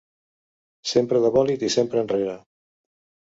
[0.91, 2.35] Sempre de bòlit i sempre enrere.